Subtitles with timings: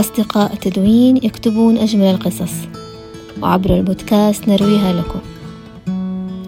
[0.00, 2.52] أصدقاء التدوين يكتبون أجمل القصص.
[3.42, 5.18] وعبر البودكاست نرويها لكم.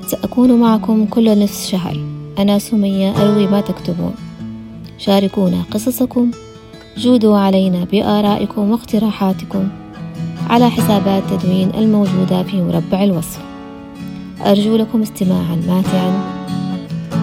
[0.07, 2.05] سأكون معكم كل نصف شهر.
[2.39, 4.15] أنا سمية أروي ما تكتبون.
[4.99, 6.31] شاركونا قصصكم.
[6.97, 9.69] جودوا علينا بآرائكم واقتراحاتكم
[10.51, 13.41] على حسابات تدوين الموجودة في مربع الوصف.
[14.47, 16.39] أرجو لكم استماعا ماتعا.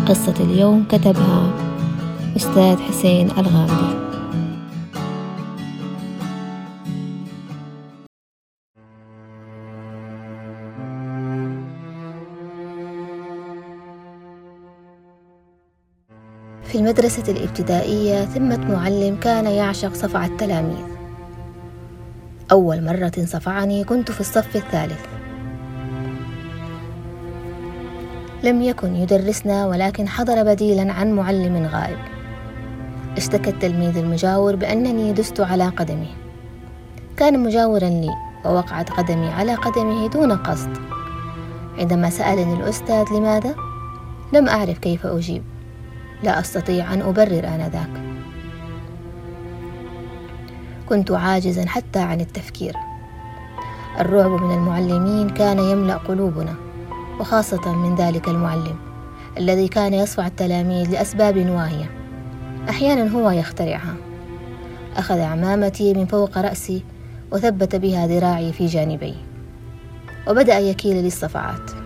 [0.08, 1.52] قصة اليوم كتبها
[2.38, 4.05] أستاذ حسين الغامدي.
[16.76, 20.86] في المدرسة الابتدائية ثمة معلم كان يعشق صفع التلاميذ.
[22.52, 25.06] أول مرة صفعني كنت في الصف الثالث.
[28.44, 31.98] لم يكن يدرسنا ولكن حضر بديلا عن معلم غائب.
[33.18, 36.10] اشتكى التلميذ المجاور بأنني دست على قدمه
[37.18, 38.12] كان مجاورا لي
[38.46, 40.78] ووقعت قدمي على قدمه دون قصد.
[41.78, 43.56] عندما سألني الأستاذ لماذا
[44.34, 45.55] لم أعرف كيف أجيب.
[46.24, 47.90] لا أستطيع أن أبرر آنذاك.
[50.90, 52.74] كنت عاجزا حتى عن التفكير.
[54.00, 56.56] الرعب من المعلمين كان يملأ قلوبنا
[57.20, 58.76] وخاصة من ذلك المعلم
[59.38, 61.90] الذي كان يصفع التلاميذ لأسباب واهية.
[62.70, 63.96] أحيانا هو يخترعها.
[64.98, 66.84] أخذ عمامتي من فوق رأسي
[67.32, 69.16] وثبت بها ذراعي في جانبي.
[70.28, 71.85] وبدأ يكيل لي الصفعات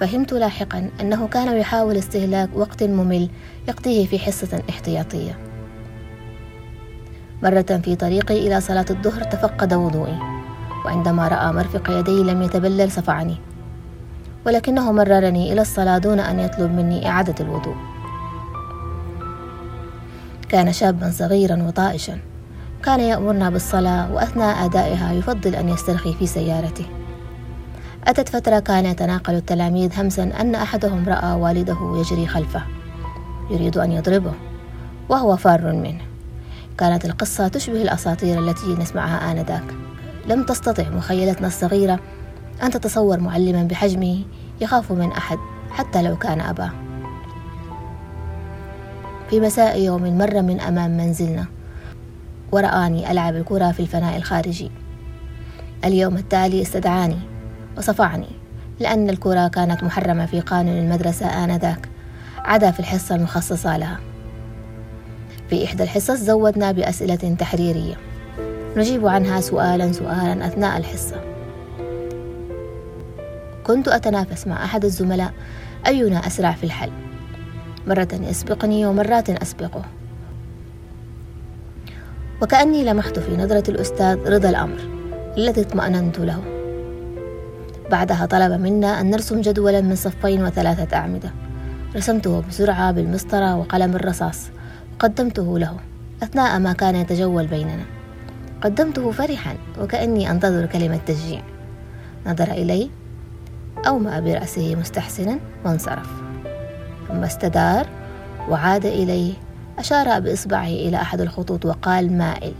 [0.00, 3.28] فهمت لاحقا أنه كان يحاول استهلاك وقت ممل
[3.68, 5.38] يقضيه في حصة احتياطية.
[7.42, 10.18] مرة في طريقي إلى صلاة الظهر تفقد وضوئي
[10.84, 13.36] وعندما رأى مرفق يدي لم يتبلل صفعني
[14.46, 17.76] ولكنه مررني إلى الصلاة دون أن يطلب مني إعادة الوضوء.
[20.48, 22.18] كان شابا صغيرا وطائشا
[22.82, 26.86] كان يأمرنا بالصلاة وأثناء أدائها يفضل أن يسترخي في سيارته.
[28.08, 32.62] أتت فترة كان يتناقل التلاميذ همسا أن أحدهم رأى والده يجري خلفه
[33.50, 34.32] يريد أن يضربه
[35.08, 36.00] وهو فار منه.
[36.78, 39.74] كانت القصة تشبه الأساطير التي نسمعها آنذاك.
[40.26, 42.00] لم تستطع مخيلتنا الصغيرة
[42.62, 44.24] أن تتصور معلما بحجمه
[44.60, 45.38] يخاف من أحد
[45.70, 46.70] حتى لو كان أباه.
[49.30, 51.46] في مساء يوم مر من أمام منزلنا
[52.52, 54.70] ورآني ألعب الكرة في الفناء الخارجي.
[55.84, 57.37] اليوم التالي استدعاني
[57.78, 58.28] وصفعني
[58.80, 61.88] لأن الكرة كانت محرمة في قانون المدرسة آنذاك
[62.38, 64.00] عدا في الحصة المخصصة لها.
[65.50, 67.94] في إحدى الحصص زودنا بأسئلة تحريرية.
[68.76, 71.20] نجيب عنها سؤالا سؤالا أثناء الحصة.
[73.64, 75.32] كنت أتنافس مع أحد الزملاء
[75.86, 76.90] أينا أسرع في الحل؟
[77.86, 79.82] مرة يسبقني ومرات أسبقه.
[82.42, 84.78] وكأني لمحت في نظرة الأستاذ رضا الأمر
[85.36, 86.57] الذي اطمأننت له.
[87.90, 91.30] بعدها طلب منا أن نرسم جدولا من صفين وثلاثة أعمدة.
[91.96, 94.50] رسمته بسرعة بالمسطرة وقلم الرصاص.
[94.94, 95.76] وقدمته له
[96.22, 97.84] أثناء ما كان يتجول بيننا.
[98.62, 101.42] قدمته فرحا وكأني أنتظر كلمة تشجيع.
[102.26, 102.90] نظر إلي
[103.86, 106.10] أومأ برأسه مستحسنا وانصرف.
[107.08, 107.86] ثم استدار
[108.48, 109.32] وعاد إليه.
[109.78, 112.54] أشار بإصبعه إلى أحد الخطوط وقال مائل.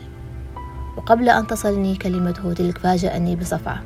[0.96, 3.82] وقبل أن تصلني كلمته تلك فاجأني بصفعة.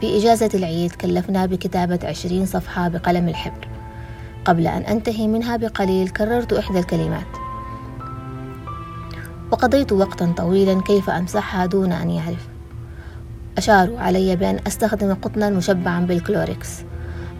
[0.00, 3.68] في إجازة العيد كلفنا بكتابة عشرين صفحة بقلم الحبر.
[4.44, 7.26] قبل أن أنتهي منها بقليل كررت إحدى الكلمات.
[9.52, 12.48] وقضيت وقتا طويلا كيف أمسحها دون أن يعرف.
[13.58, 16.70] أشاروا علي بأن أستخدم قطنا مشبعا بالكلوريكس.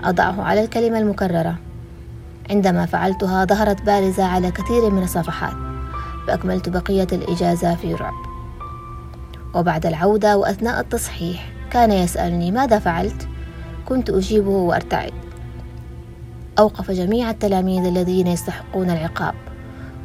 [0.04, 1.56] أضعه على الكلمة المكررة.
[2.50, 5.56] عندما فعلتها ظهرت بارزة على كثير من الصفحات.
[6.26, 8.14] فأكملت بقية الإجازة في رعب.
[9.54, 13.28] وبعد العودة وأثناء التصحيح كان يسألني ماذا فعلت؟
[13.86, 15.12] كنت أجيبه وأرتعد.
[16.58, 19.34] أوقف جميع التلاميذ الذين يستحقون العقاب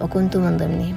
[0.02, 0.96] وكنت من ضمنهم.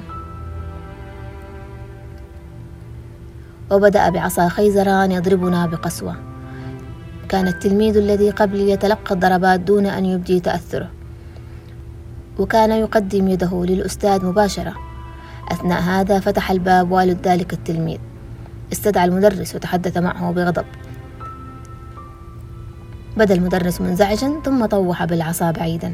[3.71, 6.15] وبدأ بعصا خيزران يضربنا بقسوة.
[7.29, 10.89] كان التلميذ الذي قبلي يتلقى الضربات دون أن يبدي تأثره.
[12.39, 14.73] وكان يقدم يده للأستاذ مباشرة.
[15.51, 17.99] أثناء هذا فتح الباب والد ذلك التلميذ.
[18.73, 20.65] استدعى المدرس وتحدث معه بغضب.
[23.17, 25.93] بدا المدرس منزعجا ثم طوح بالعصا بعيدا.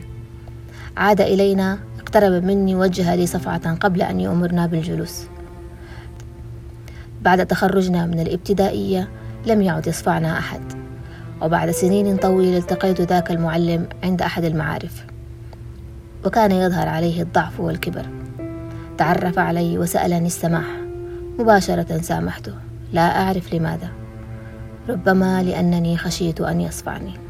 [0.97, 5.23] عاد إلينا اقترب مني وجه لي صفعة قبل أن يؤمرنا بالجلوس.
[7.21, 9.09] بعد تخرجنا من الابتدائية
[9.45, 10.61] لم يعد يصفعنا أحد.
[11.41, 15.05] وبعد سنين طويلة التقيت ذاك المعلم عند أحد المعارف.
[16.25, 18.05] وكان يظهر عليه الضعف والكبر.
[18.97, 20.65] تعرف علي وسألني السماح.
[21.39, 22.68] مباشرة سامحته.
[22.93, 23.89] لا أعرف لماذا.
[24.89, 27.28] ربما لأنني خشيت أن يصفعني.